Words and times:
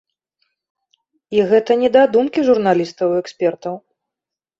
І 1.35 1.43
гэта 1.51 1.71
не 1.81 1.89
дадумкі 1.97 2.45
журналістаў 2.49 3.07
і 3.13 3.21
экспертаў. 3.25 3.75